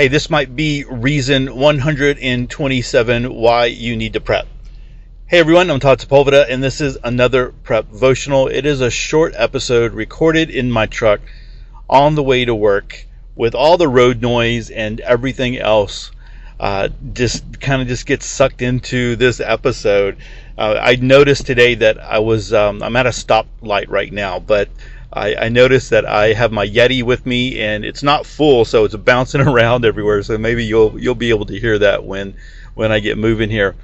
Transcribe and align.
Hey, 0.00 0.08
this 0.08 0.30
might 0.30 0.56
be 0.56 0.84
reason 0.84 1.54
127 1.54 3.34
why 3.34 3.66
you 3.66 3.96
need 3.98 4.14
to 4.14 4.20
prep. 4.22 4.46
Hey 5.26 5.40
everyone, 5.40 5.70
I'm 5.70 5.78
Todd 5.78 5.98
Sepulveda, 5.98 6.46
and 6.48 6.62
this 6.62 6.80
is 6.80 6.96
another 7.04 7.52
prep 7.64 7.90
devotional. 7.90 8.48
It 8.48 8.64
is 8.64 8.80
a 8.80 8.88
short 8.88 9.34
episode 9.36 9.92
recorded 9.92 10.48
in 10.48 10.70
my 10.70 10.86
truck 10.86 11.20
on 11.90 12.14
the 12.14 12.22
way 12.22 12.46
to 12.46 12.54
work 12.54 13.04
with 13.36 13.54
all 13.54 13.76
the 13.76 13.88
road 13.88 14.22
noise 14.22 14.70
and 14.70 15.00
everything 15.00 15.58
else. 15.58 16.12
Uh, 16.58 16.88
just 17.12 17.60
kind 17.60 17.82
of 17.82 17.88
just 17.88 18.06
gets 18.06 18.24
sucked 18.24 18.62
into 18.62 19.16
this 19.16 19.38
episode. 19.38 20.16
Uh, 20.56 20.80
I 20.80 20.96
noticed 20.96 21.44
today 21.44 21.74
that 21.74 21.98
I 22.00 22.20
was 22.20 22.54
um, 22.54 22.82
I'm 22.82 22.96
at 22.96 23.04
a 23.04 23.10
stoplight 23.10 23.90
right 23.90 24.10
now, 24.10 24.38
but 24.38 24.70
I, 25.12 25.34
I, 25.34 25.48
noticed 25.48 25.90
that 25.90 26.06
I 26.06 26.32
have 26.34 26.52
my 26.52 26.66
Yeti 26.66 27.02
with 27.02 27.26
me 27.26 27.60
and 27.60 27.84
it's 27.84 28.02
not 28.02 28.26
full, 28.26 28.64
so 28.64 28.84
it's 28.84 28.94
bouncing 28.94 29.40
around 29.46 29.84
everywhere. 29.84 30.22
So 30.22 30.38
maybe 30.38 30.64
you'll 30.64 30.98
you'll 31.00 31.14
be 31.14 31.30
able 31.30 31.46
to 31.46 31.58
hear 31.58 31.78
that 31.78 32.04
when 32.04 32.34
when 32.74 32.92
I 32.92 33.00
get 33.00 33.18
moving 33.18 33.50
here. 33.50 33.74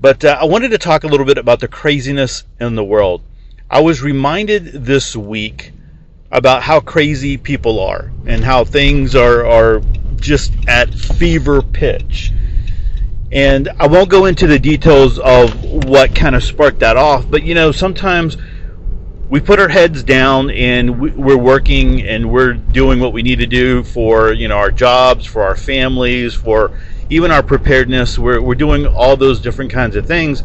But 0.00 0.24
uh, 0.24 0.38
I 0.40 0.44
wanted 0.44 0.70
to 0.70 0.78
talk 0.78 1.04
a 1.04 1.08
little 1.08 1.26
bit 1.26 1.38
about 1.38 1.60
the 1.60 1.68
craziness 1.68 2.44
in 2.60 2.74
the 2.74 2.84
world. 2.84 3.22
I 3.70 3.80
was 3.80 4.02
reminded 4.02 4.66
this 4.84 5.16
week 5.16 5.72
about 6.30 6.62
how 6.62 6.80
crazy 6.80 7.36
people 7.36 7.80
are 7.80 8.10
and 8.26 8.44
how 8.44 8.64
things 8.64 9.14
are 9.14 9.46
are 9.46 9.82
just 10.16 10.52
at 10.68 10.92
fever 10.94 11.62
pitch. 11.62 12.32
And 13.32 13.68
I 13.80 13.88
won't 13.88 14.08
go 14.08 14.26
into 14.26 14.46
the 14.46 14.58
details 14.58 15.18
of 15.18 15.64
what 15.84 16.14
kind 16.14 16.36
of 16.36 16.44
sparked 16.44 16.78
that 16.80 16.96
off, 16.96 17.28
but 17.28 17.42
you 17.42 17.54
know, 17.54 17.72
sometimes 17.72 18.36
we 19.28 19.40
put 19.40 19.58
our 19.58 19.68
heads 19.68 20.02
down 20.02 20.50
and 20.50 21.00
we're 21.16 21.36
working 21.36 22.02
and 22.02 22.30
we're 22.30 22.52
doing 22.52 23.00
what 23.00 23.12
we 23.12 23.22
need 23.22 23.38
to 23.38 23.46
do 23.46 23.82
for 23.82 24.32
you 24.32 24.48
know 24.48 24.56
our 24.56 24.70
jobs 24.70 25.24
for 25.24 25.42
our 25.42 25.56
families 25.56 26.34
for 26.34 26.70
even 27.10 27.30
our 27.30 27.42
preparedness. 27.42 28.18
We're, 28.18 28.40
we're 28.40 28.54
doing 28.54 28.86
all 28.86 29.16
those 29.16 29.40
different 29.40 29.70
kinds 29.70 29.96
of 29.96 30.06
things. 30.06 30.42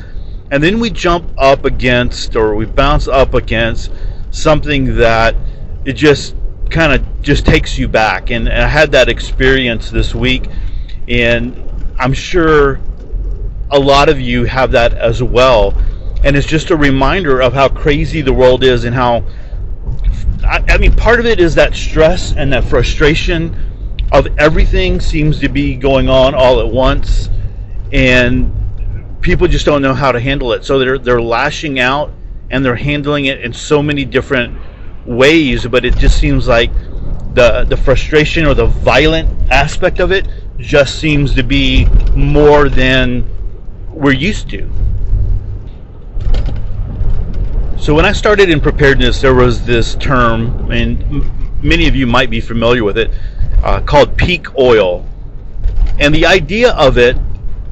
And 0.52 0.63
then 0.63 0.80
we 0.80 0.89
jump 0.89 1.31
up 1.38 1.66
against 1.66 2.35
or 2.35 2.55
we 2.55 2.66
bounce 2.66 3.07
up 3.07 3.33
against 3.33 3.91
something 4.31 4.95
that 4.97 5.35
it 5.85 5.94
just 5.94 6.35
kind 6.69 6.94
of 6.94 7.22
just 7.22 7.45
takes 7.45 7.77
you 7.77 7.88
back. 7.88 8.30
And, 8.30 8.47
and 8.47 8.61
i 8.61 8.67
had 8.67 8.91
that 8.91 9.09
experience 9.09 9.89
this 9.89 10.13
week. 10.13 10.47
And 11.07 11.66
i'm 11.97 12.13
sure 12.13 12.80
a 13.72 13.80
lot 13.80 14.09
of 14.09 14.19
you 14.19 14.45
have 14.45 14.72
that 14.72 14.94
as 14.94 15.22
well 15.22 15.75
and 16.23 16.36
it's 16.36 16.48
just 16.48 16.70
a 16.70 16.75
reminder 16.75 17.42
of 17.42 17.53
how 17.53 17.70
crazy 17.70 18.22
the 18.22 18.34
world 18.34 18.64
is 18.64 18.84
and 18.84 18.95
how 18.95 19.23
I, 20.44 20.64
I, 20.67 20.78
mean 20.78 20.95
part 20.95 21.20
of 21.20 21.25
it 21.25 21.39
is 21.39 21.56
that 21.56 21.75
stress 21.75 22.34
and 22.34 22.52
that 22.53 22.64
frustration 22.64 23.56
of 24.12 24.28
everything 24.40 25.00
seems 25.00 25.40
to 25.40 25.50
be 25.50 25.75
going 25.75 26.09
on 26.09 26.34
all 26.34 26.59
at 26.59 26.67
once. 26.67 27.30
And 27.92 28.52
people 29.22 29.47
just 29.47 29.66
don't 29.66 29.81
know 29.81 29.94
how 29.94 30.12
to 30.12 30.20
handle 30.20 30.53
it. 30.53 30.66
So 30.66 30.80
they're 30.80 30.97
they're 30.97 31.22
lashing 31.22 31.80
out 31.80 32.14
and 32.50 32.66
they're 32.66 32.75
handling 32.75 33.25
it 33.25 33.42
in 33.42 33.53
so 33.53 33.84
many 33.84 34.06
different 34.06 34.58
ways 35.06 35.66
but 35.66 35.86
it 35.86 35.95
just 35.97 36.20
seems 36.20 36.47
like 36.47 36.72
the 37.34 37.66
the 37.70 37.78
frustration 37.78 38.45
or 38.45 38.53
the 38.53 38.66
violent 38.66 39.28
aspect 39.52 40.00
of 40.00 40.12
it 40.12 40.28
just 40.58 41.00
seems 41.00 41.34
to 41.34 41.44
be 41.44 41.86
more 42.16 42.70
than 42.70 43.25
we're 43.92 44.12
used 44.12 44.50
to 44.50 44.70
so 47.89 47.95
when 47.95 48.05
I 48.05 48.11
started 48.11 48.51
in 48.51 48.61
preparedness, 48.61 49.19
there 49.19 49.33
was 49.33 49.65
this 49.65 49.95
term, 49.95 50.71
and 50.71 51.23
many 51.63 51.87
of 51.87 51.95
you 51.95 52.05
might 52.05 52.29
be 52.29 52.39
familiar 52.39 52.83
with 52.83 52.99
it, 52.99 53.09
uh, 53.63 53.81
called 53.81 54.15
peak 54.15 54.55
oil. 54.59 55.07
And 55.97 56.13
the 56.13 56.27
idea 56.27 56.73
of 56.73 56.99
it, 56.99 57.17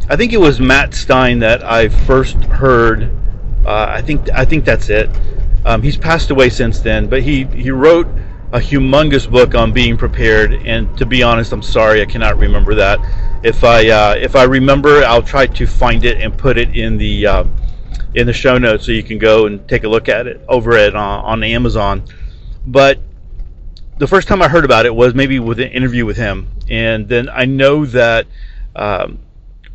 I 0.09 0.15
think 0.15 0.33
it 0.33 0.39
was 0.39 0.59
Matt 0.59 0.95
Stein 0.95 1.37
that 1.37 1.63
I 1.63 1.89
first 1.89 2.37
heard. 2.45 3.11
Uh, 3.63 3.85
I 3.89 4.01
think 4.01 4.27
I 4.33 4.43
think 4.43 4.65
that's 4.65 4.89
it. 4.89 5.07
Um, 5.65 5.83
he's 5.83 5.97
passed 5.97 6.31
away 6.31 6.49
since 6.49 6.79
then, 6.79 7.05
but 7.05 7.21
he 7.21 7.43
he 7.53 7.69
wrote 7.69 8.07
a 8.53 8.59
humongous 8.59 9.29
book 9.29 9.53
on 9.53 9.71
being 9.71 9.97
prepared. 9.97 10.51
And 10.65 10.97
to 10.97 11.05
be 11.05 11.21
honest, 11.21 11.53
I'm 11.53 11.61
sorry 11.61 12.01
I 12.01 12.05
cannot 12.05 12.39
remember 12.39 12.73
that. 12.73 12.97
If 13.43 13.63
I 13.63 13.87
uh, 13.89 14.15
if 14.17 14.35
I 14.35 14.45
remember, 14.45 15.03
I'll 15.03 15.21
try 15.21 15.45
to 15.45 15.67
find 15.67 16.03
it 16.03 16.19
and 16.19 16.35
put 16.35 16.57
it 16.57 16.75
in 16.75 16.97
the 16.97 17.27
uh, 17.27 17.43
in 18.17 18.25
the 18.25 18.33
show 18.33 18.57
notes 18.57 18.87
so 18.87 18.91
you 18.91 19.03
can 19.03 19.19
go 19.19 19.45
and 19.45 19.67
take 19.69 19.83
a 19.83 19.87
look 19.87 20.09
at 20.09 20.25
it 20.25 20.41
over 20.49 20.75
at 20.75 20.95
uh, 20.95 20.99
on 20.99 21.43
Amazon. 21.43 22.03
But 22.65 22.99
the 23.99 24.07
first 24.07 24.27
time 24.27 24.41
I 24.41 24.47
heard 24.47 24.65
about 24.65 24.87
it 24.87 24.95
was 24.95 25.13
maybe 25.13 25.39
with 25.39 25.59
an 25.59 25.69
interview 25.69 26.03
with 26.03 26.17
him, 26.17 26.47
and 26.67 27.07
then 27.07 27.29
I 27.29 27.45
know 27.45 27.85
that 27.85 28.25
um, 28.75 29.19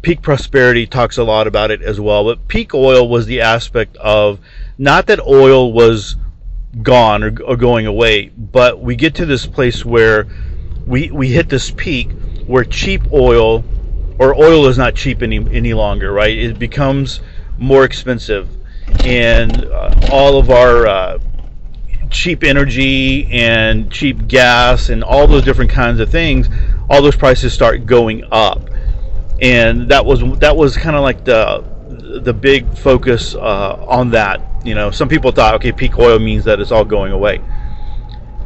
Peak 0.03 0.23
Prosperity 0.23 0.89
talks 0.89 1.19
a 1.19 1.23
lot 1.23 1.47
about 1.47 1.71
it 1.71 1.83
as 1.83 2.01
well. 2.01 2.25
But 2.25 2.49
peak 2.49 2.75
oil 2.75 3.09
was 3.09 3.27
the 3.27 3.41
aspect 3.43 3.97
of 3.99 4.41
not 4.77 5.07
that 5.07 5.21
oil 5.21 5.73
was 5.73 6.17
gone 6.83 7.23
or, 7.23 7.41
or 7.45 7.57
going 7.57 7.87
away, 7.87 8.29
but 8.29 8.81
we 8.81 8.97
get 8.97 9.15
to 9.17 9.27
this 9.27 9.47
place 9.47 9.85
where 9.85 10.27
we 10.85 11.13
we 11.13 11.29
hit 11.29 11.49
this 11.49 11.71
peak 11.71 12.11
where 12.47 12.65
cheap 12.65 13.03
oil 13.13 13.65
or 14.19 14.35
oil 14.35 14.67
is 14.67 14.77
not 14.77 14.97
cheap 14.97 15.23
any 15.23 15.39
any 15.53 15.75
longer, 15.75 16.13
right? 16.13 16.37
It 16.37 16.59
becomes 16.59 17.21
more 17.59 17.85
expensive, 17.85 18.49
and 19.05 19.65
uh, 19.65 19.95
all 20.11 20.39
of 20.39 20.51
our 20.51 20.87
uh, 20.87 21.19
cheap 22.13 22.45
energy 22.45 23.27
and 23.33 23.91
cheap 23.91 24.29
gas 24.29 24.91
and 24.91 25.03
all 25.03 25.27
those 25.27 25.43
different 25.43 25.71
kinds 25.71 25.99
of 25.99 26.11
things, 26.11 26.49
all 26.91 27.03
those 27.03 27.17
prices 27.17 27.53
start 27.53 27.87
going 27.87 28.25
up, 28.31 28.69
and 29.41 29.89
that 29.91 30.05
was 30.05 30.21
that 30.39 30.57
was 30.57 30.77
kind 30.77 30.95
of 30.95 31.03
like 31.03 31.25
the 31.25 31.65
the 32.23 32.33
big 32.33 32.77
focus 32.79 33.35
uh, 33.35 33.85
on 33.89 34.11
that. 34.11 34.41
You 34.65 34.75
know, 34.75 34.91
some 34.91 35.09
people 35.09 35.33
thought, 35.33 35.55
okay, 35.57 35.73
peak 35.73 35.99
oil 35.99 36.19
means 36.19 36.45
that 36.45 36.61
it's 36.61 36.71
all 36.71 36.85
going 36.85 37.13
away, 37.13 37.41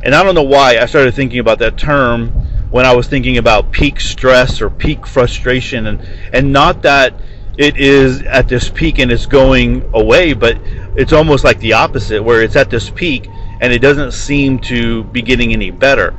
and 0.03 0.15
I 0.15 0.23
don't 0.23 0.35
know 0.35 0.43
why 0.43 0.79
I 0.79 0.87
started 0.87 1.15
thinking 1.15 1.41
about 1.41 1.59
that 1.59 1.77
term 1.77 2.29
when 2.71 2.87
I 2.87 2.95
was 2.95 3.07
thinking 3.07 3.39
about 3.39 3.73
peak 3.73 4.01
stress 4.01 4.61
or 4.61 4.71
peak 4.71 5.07
frustration, 5.07 5.87
and 5.87 6.01
and 6.33 6.53
not 6.53 6.83
that 6.83 7.15
it 7.59 7.77
is 7.77 8.23
at 8.23 8.49
this 8.49 8.69
peak 8.69 8.99
and 8.99 9.11
it's 9.11 9.27
going 9.27 9.89
away, 9.95 10.33
but 10.35 10.59
it's 10.97 11.13
almost 11.13 11.45
like 11.45 11.59
the 11.61 11.73
opposite, 11.73 12.23
where 12.23 12.43
it's 12.43 12.57
at 12.57 12.71
this 12.71 12.91
peak 12.91 13.29
and 13.61 13.73
it 13.73 13.79
doesn't 13.79 14.13
seem 14.13 14.59
to 14.59 15.05
be 15.05 15.23
getting 15.23 15.53
any 15.53 15.71
better. 15.71 16.15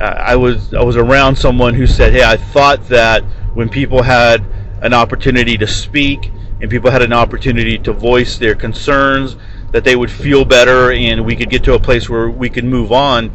I 0.00 0.36
was 0.36 0.72
I 0.72 0.82
was 0.82 0.96
around 0.96 1.36
someone 1.36 1.74
who 1.74 1.86
said, 1.86 2.12
"Hey, 2.12 2.22
I 2.22 2.36
thought 2.36 2.88
that 2.88 3.24
when 3.54 3.68
people 3.68 4.02
had 4.02 4.44
an 4.80 4.94
opportunity 4.94 5.58
to 5.58 5.66
speak 5.66 6.30
and 6.60 6.70
people 6.70 6.90
had 6.90 7.02
an 7.02 7.12
opportunity 7.12 7.78
to 7.78 7.92
voice 7.92 8.38
their 8.38 8.54
concerns, 8.54 9.36
that 9.72 9.84
they 9.84 9.96
would 9.96 10.10
feel 10.10 10.44
better 10.44 10.92
and 10.92 11.24
we 11.24 11.34
could 11.34 11.50
get 11.50 11.64
to 11.64 11.74
a 11.74 11.80
place 11.80 12.08
where 12.08 12.30
we 12.30 12.48
could 12.48 12.64
move 12.64 12.92
on." 12.92 13.32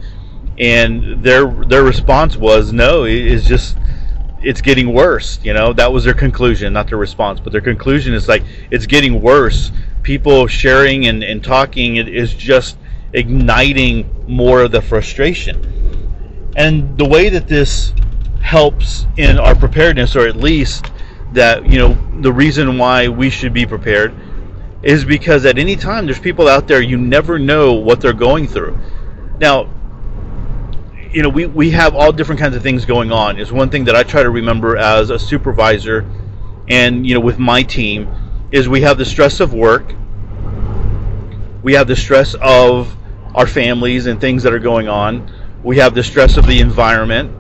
And 0.58 1.22
their 1.22 1.46
their 1.46 1.84
response 1.84 2.38
was, 2.38 2.72
"No, 2.72 3.04
it's 3.04 3.46
just 3.46 3.76
it's 4.44 4.62
getting 4.62 4.94
worse. 4.94 5.40
You 5.44 5.54
know, 5.54 5.74
that 5.74 5.92
was 5.92 6.04
their 6.04 6.14
conclusion, 6.14 6.74
not 6.74 6.88
their 6.88 6.98
response, 6.98 7.40
but 7.40 7.52
their 7.52 7.62
conclusion 7.62 8.14
is 8.14 8.28
like 8.28 8.44
it's 8.72 8.86
getting 8.86 9.22
worse. 9.22 9.72
People 10.04 10.48
sharing 10.48 11.08
and, 11.08 11.24
and 11.24 11.44
talking 11.44 11.96
it 11.96 12.10
is 12.10 12.34
just 12.34 12.78
igniting 13.14 14.10
more 14.28 14.64
of 14.64 14.72
the 14.72 14.82
frustration. 14.82 16.52
And 16.56 16.98
the 16.98 17.06
way 17.06 17.30
that 17.30 17.48
this 17.48 17.94
helps 18.42 19.08
in 19.18 19.40
our 19.40 19.56
preparedness, 19.56 20.16
or 20.16 20.28
at 20.28 20.36
least 20.36 20.92
that, 21.32 21.66
you 21.66 21.80
know, 21.80 21.98
the 22.22 22.32
reason 22.32 22.78
why 22.78 23.08
we 23.08 23.30
should 23.30 23.54
be 23.54 23.66
prepared 23.66 24.14
is 24.84 25.06
because 25.06 25.46
at 25.46 25.58
any 25.58 25.76
time 25.76 26.06
there's 26.06 26.20
people 26.20 26.48
out 26.48 26.68
there 26.68 26.82
you 26.82 26.98
never 26.98 27.40
know 27.40 27.74
what 27.74 28.02
they're 28.02 28.14
going 28.14 28.48
through. 28.48 28.78
Now, 29.40 29.70
you 31.14 31.22
know, 31.22 31.30
we, 31.30 31.46
we 31.46 31.70
have 31.70 31.96
all 31.96 32.12
different 32.12 32.42
kinds 32.42 32.56
of 32.56 32.64
things 32.64 32.86
going 32.86 33.12
on. 33.12 33.40
Is 33.40 33.52
one 33.52 33.70
thing 33.70 33.86
that 33.86 33.96
I 33.96 34.02
try 34.02 34.24
to 34.24 34.32
remember 34.32 34.78
as 34.78 35.12
a 35.12 35.20
supervisor, 35.20 36.10
and 36.68 37.06
you 37.06 37.14
know, 37.14 37.20
with 37.20 37.38
my 37.38 37.62
team, 37.62 38.12
is 38.52 38.68
we 38.68 38.82
have 38.82 38.98
the 38.98 39.06
stress 39.06 39.40
of 39.40 39.54
work, 39.54 39.94
we 41.62 41.74
have 41.74 41.88
the 41.88 41.96
stress 41.96 42.36
of 42.42 42.96
our 43.36 43.46
families 43.46 44.08
and 44.08 44.20
things 44.20 44.42
that 44.44 44.54
are 44.54 44.60
going 44.60 44.88
on, 44.88 45.32
we 45.64 45.78
have 45.78 45.94
the 45.94 46.04
stress 46.04 46.36
of 46.36 46.48
the 46.48 46.60
environment, 46.60 47.32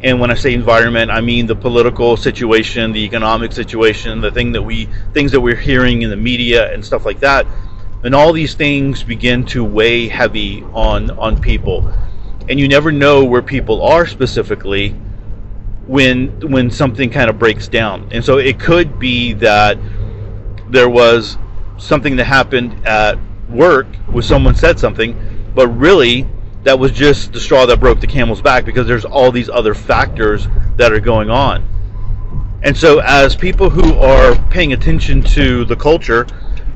and 0.00 0.20
when 0.20 0.30
I 0.30 0.34
say 0.34 0.54
environment, 0.54 1.10
I 1.10 1.20
mean 1.20 1.46
the 1.46 1.56
political 1.56 2.16
situation, 2.16 2.92
the 2.92 3.04
economic 3.04 3.52
situation, 3.52 4.20
the 4.20 4.30
thing 4.30 4.52
that 4.52 4.62
we 4.62 4.88
things 5.12 5.32
that 5.32 5.40
we're 5.40 5.56
hearing 5.56 6.02
in 6.02 6.10
the 6.10 6.16
media 6.16 6.72
and 6.72 6.84
stuff 6.84 7.04
like 7.04 7.18
that, 7.18 7.46
and 8.04 8.14
all 8.14 8.32
these 8.32 8.54
things 8.54 9.02
begin 9.02 9.44
to 9.46 9.64
weigh 9.64 10.06
heavy 10.06 10.62
on 10.72 11.10
on 11.10 11.40
people 11.40 11.92
and 12.48 12.58
you 12.58 12.68
never 12.68 12.90
know 12.90 13.24
where 13.24 13.42
people 13.42 13.82
are 13.82 14.06
specifically 14.06 14.90
when 15.86 16.50
when 16.50 16.70
something 16.70 17.10
kind 17.10 17.30
of 17.30 17.38
breaks 17.38 17.68
down. 17.68 18.08
And 18.12 18.24
so 18.24 18.38
it 18.38 18.58
could 18.60 18.98
be 18.98 19.32
that 19.34 19.78
there 20.68 20.88
was 20.88 21.38
something 21.78 22.16
that 22.16 22.24
happened 22.24 22.86
at 22.86 23.18
work 23.48 23.86
where 24.06 24.22
someone 24.22 24.54
said 24.54 24.78
something, 24.78 25.16
but 25.54 25.68
really 25.68 26.26
that 26.64 26.78
was 26.78 26.92
just 26.92 27.32
the 27.32 27.40
straw 27.40 27.66
that 27.66 27.80
broke 27.80 28.00
the 28.00 28.06
camel's 28.06 28.42
back 28.42 28.64
because 28.64 28.86
there's 28.86 29.04
all 29.04 29.30
these 29.30 29.48
other 29.48 29.74
factors 29.74 30.48
that 30.76 30.92
are 30.92 31.00
going 31.00 31.30
on. 31.30 31.66
And 32.62 32.76
so, 32.76 33.00
as 33.00 33.36
people 33.36 33.70
who 33.70 33.94
are 33.94 34.34
paying 34.50 34.72
attention 34.72 35.22
to 35.22 35.64
the 35.64 35.76
culture, 35.76 36.26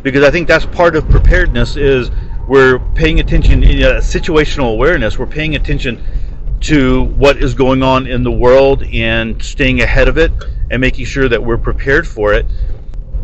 because 0.02 0.22
I 0.22 0.30
think 0.30 0.46
that's 0.46 0.64
part 0.64 0.94
of 0.94 1.08
preparedness, 1.08 1.76
is 1.76 2.10
we're 2.46 2.78
paying 2.94 3.20
attention 3.20 3.62
in 3.62 3.78
situational 3.98 4.72
awareness. 4.72 5.18
We're 5.18 5.26
paying 5.26 5.54
attention 5.54 6.02
to 6.62 7.02
what 7.04 7.36
is 7.38 7.54
going 7.54 7.82
on 7.82 8.06
in 8.06 8.22
the 8.22 8.30
world 8.30 8.84
and 8.84 9.42
staying 9.42 9.80
ahead 9.80 10.08
of 10.08 10.16
it 10.18 10.32
and 10.70 10.80
making 10.80 11.04
sure 11.06 11.28
that 11.28 11.42
we're 11.42 11.58
prepared 11.58 12.06
for 12.06 12.32
it. 12.32 12.46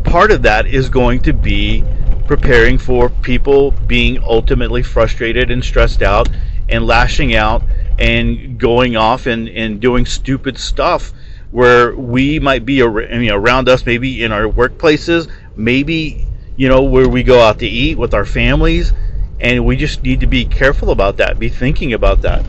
Part 0.03 0.31
of 0.31 0.41
that 0.43 0.67
is 0.67 0.89
going 0.89 1.21
to 1.21 1.33
be 1.33 1.83
preparing 2.27 2.77
for 2.77 3.09
people 3.09 3.71
being 3.71 4.21
ultimately 4.23 4.83
frustrated 4.83 5.49
and 5.51 5.63
stressed 5.63 6.01
out 6.01 6.29
and 6.69 6.85
lashing 6.85 7.35
out 7.35 7.63
and 7.97 8.59
going 8.59 8.95
off 8.95 9.25
and, 9.25 9.49
and 9.49 9.79
doing 9.79 10.05
stupid 10.05 10.57
stuff 10.57 11.11
where 11.51 11.95
we 11.95 12.39
might 12.39 12.65
be 12.65 12.81
around 12.81 13.67
us, 13.67 13.85
maybe 13.85 14.23
in 14.23 14.31
our 14.31 14.43
workplaces, 14.43 15.29
maybe 15.55 16.27
you 16.55 16.67
know 16.69 16.83
where 16.83 17.09
we 17.09 17.23
go 17.23 17.41
out 17.41 17.59
to 17.59 17.65
eat 17.65 17.97
with 17.97 18.13
our 18.13 18.25
families, 18.25 18.93
and 19.41 19.65
we 19.65 19.75
just 19.75 20.03
need 20.03 20.19
to 20.19 20.27
be 20.27 20.45
careful 20.45 20.91
about 20.91 21.17
that, 21.17 21.39
be 21.39 21.49
thinking 21.49 21.93
about 21.93 22.21
that. 22.21 22.45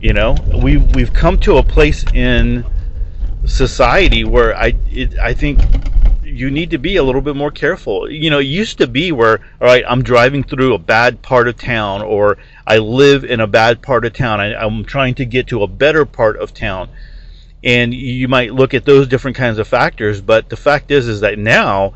You 0.00 0.12
know, 0.12 0.36
we 0.62 0.76
we've 0.76 1.12
come 1.12 1.38
to 1.40 1.56
a 1.56 1.62
place 1.62 2.04
in 2.12 2.64
society 3.46 4.24
where 4.24 4.56
I 4.56 4.74
it, 4.90 5.18
I 5.18 5.34
think 5.34 5.60
you 6.24 6.50
need 6.50 6.70
to 6.70 6.78
be 6.78 6.96
a 6.96 7.02
little 7.02 7.20
bit 7.20 7.36
more 7.36 7.50
careful. 7.50 8.10
You 8.10 8.28
know, 8.28 8.40
it 8.40 8.44
used 8.44 8.78
to 8.78 8.86
be 8.86 9.12
where, 9.12 9.40
all 9.60 9.68
right, 9.68 9.84
I'm 9.86 10.02
driving 10.02 10.42
through 10.42 10.74
a 10.74 10.78
bad 10.78 11.22
part 11.22 11.46
of 11.46 11.56
town, 11.56 12.02
or 12.02 12.38
I 12.66 12.78
live 12.78 13.24
in 13.24 13.40
a 13.40 13.46
bad 13.46 13.82
part 13.82 14.04
of 14.04 14.12
town. 14.12 14.40
I, 14.40 14.54
I'm 14.54 14.84
trying 14.84 15.14
to 15.16 15.24
get 15.24 15.46
to 15.48 15.62
a 15.62 15.68
better 15.68 16.04
part 16.04 16.36
of 16.36 16.52
town 16.52 16.90
and 17.64 17.94
you 17.94 18.28
might 18.28 18.52
look 18.52 18.74
at 18.74 18.84
those 18.84 19.08
different 19.08 19.36
kinds 19.36 19.58
of 19.58 19.66
factors 19.66 20.20
but 20.20 20.48
the 20.50 20.56
fact 20.56 20.90
is 20.90 21.08
is 21.08 21.20
that 21.20 21.38
now 21.38 21.94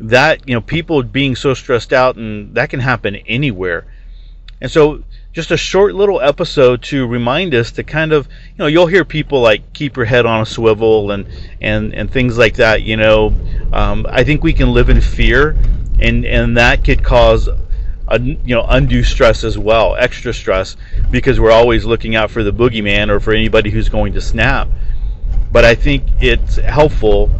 that 0.00 0.48
you 0.48 0.54
know 0.54 0.60
people 0.60 1.02
being 1.02 1.36
so 1.36 1.54
stressed 1.54 1.92
out 1.92 2.16
and 2.16 2.54
that 2.54 2.70
can 2.70 2.80
happen 2.80 3.16
anywhere. 3.16 3.86
And 4.60 4.70
so 4.70 5.02
just 5.32 5.50
a 5.50 5.56
short 5.56 5.94
little 5.94 6.20
episode 6.20 6.80
to 6.80 7.06
remind 7.06 7.54
us 7.54 7.72
to 7.72 7.82
kind 7.82 8.12
of 8.12 8.26
you 8.26 8.58
know 8.58 8.66
you'll 8.66 8.86
hear 8.86 9.04
people 9.04 9.40
like 9.40 9.72
keep 9.72 9.96
your 9.96 10.06
head 10.06 10.26
on 10.26 10.42
a 10.42 10.46
swivel 10.46 11.10
and 11.10 11.26
and 11.60 11.92
and 11.92 12.10
things 12.10 12.38
like 12.38 12.54
that 12.56 12.82
you 12.82 12.96
know. 12.96 13.34
Um, 13.72 14.06
i 14.08 14.22
think 14.22 14.44
we 14.44 14.52
can 14.52 14.72
live 14.72 14.88
in 14.88 15.00
fear 15.00 15.56
and 15.98 16.24
and 16.24 16.56
that 16.56 16.84
could 16.84 17.02
cause 17.02 17.48
a, 18.08 18.20
you 18.20 18.54
know 18.54 18.64
undue 18.68 19.02
stress 19.02 19.42
as 19.42 19.58
well 19.58 19.96
extra 19.96 20.32
stress 20.32 20.76
because 21.10 21.40
we're 21.40 21.50
always 21.50 21.84
looking 21.84 22.14
out 22.14 22.30
for 22.30 22.42
the 22.44 22.52
boogeyman 22.52 23.08
or 23.08 23.18
for 23.18 23.32
anybody 23.32 23.70
who's 23.70 23.88
going 23.88 24.12
to 24.12 24.20
snap. 24.20 24.68
But 25.50 25.64
I 25.64 25.74
think 25.74 26.04
it's 26.20 26.56
helpful 26.56 27.30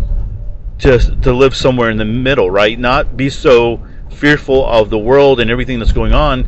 to 0.78 0.98
to 0.98 1.32
live 1.32 1.54
somewhere 1.54 1.90
in 1.90 1.96
the 1.96 2.04
middle, 2.04 2.50
right? 2.50 2.78
Not 2.78 3.16
be 3.16 3.30
so 3.30 3.80
fearful 4.10 4.66
of 4.66 4.90
the 4.90 4.98
world 4.98 5.40
and 5.40 5.50
everything 5.50 5.78
that's 5.78 5.92
going 5.92 6.12
on, 6.12 6.46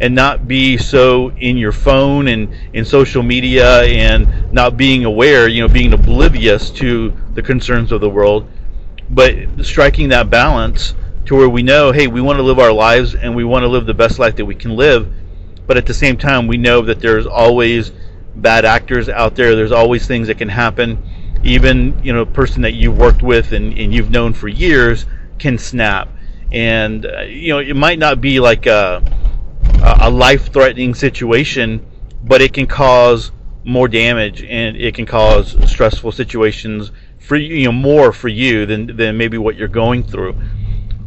and 0.00 0.14
not 0.14 0.46
be 0.46 0.76
so 0.76 1.30
in 1.30 1.56
your 1.56 1.72
phone 1.72 2.28
and 2.28 2.54
in 2.72 2.84
social 2.84 3.22
media 3.22 3.82
and 3.82 4.52
not 4.52 4.76
being 4.76 5.04
aware, 5.04 5.48
you 5.48 5.60
know, 5.60 5.72
being 5.72 5.92
oblivious 5.92 6.70
to 6.70 7.12
the 7.34 7.42
concerns 7.42 7.92
of 7.92 8.00
the 8.00 8.10
world, 8.10 8.48
but 9.10 9.34
striking 9.62 10.08
that 10.10 10.30
balance 10.30 10.94
to 11.24 11.34
where 11.34 11.48
we 11.48 11.62
know, 11.62 11.92
hey, 11.92 12.06
we 12.06 12.20
want 12.20 12.38
to 12.38 12.42
live 12.42 12.58
our 12.58 12.72
lives 12.72 13.14
and 13.14 13.34
we 13.34 13.44
want 13.44 13.62
to 13.62 13.68
live 13.68 13.84
the 13.86 13.94
best 13.94 14.18
life 14.18 14.36
that 14.36 14.44
we 14.44 14.54
can 14.54 14.76
live, 14.76 15.12
but 15.66 15.76
at 15.76 15.84
the 15.84 15.94
same 15.94 16.16
time, 16.16 16.46
we 16.46 16.56
know 16.56 16.80
that 16.82 17.00
there's 17.00 17.26
always 17.26 17.92
bad 18.36 18.64
actors 18.64 19.08
out 19.08 19.34
there. 19.34 19.54
There's 19.54 19.72
always 19.72 20.06
things 20.06 20.28
that 20.28 20.38
can 20.38 20.48
happen. 20.48 21.02
Even 21.42 21.98
you 22.02 22.12
know, 22.12 22.22
a 22.22 22.26
person 22.26 22.62
that 22.62 22.72
you've 22.72 22.96
worked 22.96 23.22
with 23.22 23.52
and, 23.52 23.78
and 23.78 23.92
you've 23.92 24.10
known 24.10 24.32
for 24.32 24.48
years 24.48 25.06
can 25.38 25.56
snap, 25.56 26.08
and 26.52 27.06
uh, 27.06 27.20
you 27.20 27.50
know 27.50 27.58
it 27.58 27.76
might 27.76 27.98
not 27.98 28.20
be 28.20 28.40
like 28.40 28.66
a 28.66 29.02
a 30.00 30.10
life-threatening 30.10 30.94
situation, 30.94 31.84
but 32.24 32.40
it 32.40 32.52
can 32.52 32.66
cause 32.66 33.30
more 33.64 33.86
damage 33.86 34.42
and 34.42 34.76
it 34.76 34.94
can 34.94 35.06
cause 35.06 35.56
stressful 35.70 36.10
situations 36.10 36.90
for 37.18 37.36
you 37.36 37.66
know 37.66 37.72
more 37.72 38.12
for 38.12 38.28
you 38.28 38.66
than 38.66 38.96
than 38.96 39.16
maybe 39.16 39.38
what 39.38 39.56
you're 39.56 39.68
going 39.68 40.02
through. 40.02 40.34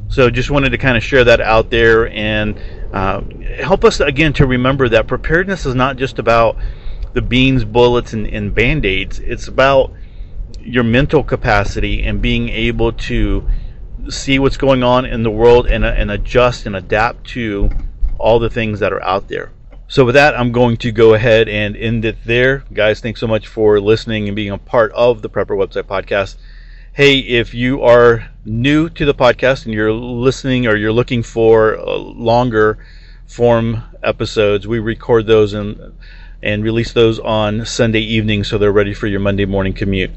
So 0.10 0.30
just 0.30 0.52
wanted 0.52 0.70
to 0.72 0.78
kind 0.78 0.98
of 0.98 1.04
share 1.04 1.24
that 1.24 1.40
out 1.40 1.70
there 1.70 2.10
and 2.10 2.60
uh, 2.94 3.22
help 3.64 3.86
us 3.86 4.02
again 4.02 4.34
to 4.34 4.46
remember 4.46 4.90
that 4.90 5.08
preparedness 5.08 5.66
is 5.66 5.74
not 5.74 5.96
just 5.96 6.20
about 6.20 6.58
the 7.14 7.22
beans, 7.22 7.64
bullets, 7.64 8.14
and, 8.14 8.28
and 8.28 8.54
band 8.54 8.86
aids. 8.86 9.20
It's 9.20 9.48
about 9.48 9.94
your 10.64 10.84
mental 10.84 11.24
capacity 11.24 12.04
and 12.04 12.22
being 12.22 12.50
able 12.50 12.92
to 12.94 13.48
see 14.10 14.40
what's 14.40 14.58
going 14.58 14.84
on 14.84 15.06
in 15.06 15.24
the 15.24 15.32
world 15.32 15.68
and, 15.68 15.84
uh, 15.86 15.90
and 15.90 16.12
adjust 16.12 16.66
and 16.66 16.76
adapt 16.76 17.26
to 17.28 17.70
all 18.18 18.40
the 18.40 18.50
things 18.50 18.80
that 18.80 18.94
are 18.94 19.04
out 19.04 19.28
there. 19.28 19.52
So, 19.88 20.06
with 20.06 20.16
that, 20.16 20.40
I'm 20.40 20.52
going 20.52 20.78
to 20.78 20.92
go 20.92 21.14
ahead 21.14 21.50
and 21.50 21.76
end 21.76 22.06
it 22.06 22.18
there. 22.26 22.64
Guys, 22.72 23.02
thanks 23.02 23.20
so 23.20 23.28
much 23.28 23.48
for 23.48 23.80
listening 23.82 24.28
and 24.28 24.36
being 24.36 24.52
a 24.52 24.58
part 24.58 24.92
of 24.94 25.22
the 25.22 25.30
Prepper 25.30 25.58
Website 25.58 25.84
Podcast. 25.84 26.38
Hey, 26.94 27.20
if 27.20 27.54
you 27.54 27.84
are 27.84 28.30
new 28.46 28.90
to 28.90 29.06
the 29.06 29.14
podcast 29.14 29.66
and 29.66 29.74
you're 29.74 29.92
listening 29.92 30.66
or 30.68 30.76
you're 30.76 30.94
looking 30.94 31.24
for 31.24 31.78
longer 31.78 32.86
form 33.28 33.84
episodes, 34.04 34.68
we 34.68 34.80
record 34.80 35.28
those 35.28 35.54
in 35.54 35.94
and 36.44 36.64
release 36.64 36.94
those 36.94 37.20
on 37.20 37.66
Sunday 37.66 38.00
evening 38.00 38.44
so 38.44 38.58
they're 38.58 38.72
ready 38.72 38.94
for 38.94 39.08
your 39.08 39.20
Monday 39.20 39.46
morning 39.46 39.74
commute. 39.74 40.12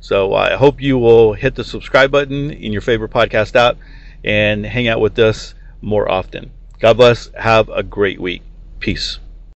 So 0.00 0.34
I 0.34 0.56
hope 0.56 0.80
you 0.80 0.98
will 0.98 1.32
hit 1.34 1.54
the 1.54 1.64
subscribe 1.64 2.10
button 2.10 2.50
in 2.50 2.72
your 2.72 2.82
favorite 2.82 3.10
podcast 3.10 3.54
app 3.56 3.76
and 4.24 4.64
hang 4.64 4.88
out 4.88 5.00
with 5.00 5.18
us 5.18 5.54
more 5.82 6.10
often. 6.10 6.50
God 6.80 6.96
bless. 6.96 7.30
Have 7.34 7.68
a 7.68 7.82
great 7.82 8.20
week. 8.20 8.42
Peace. 8.80 9.18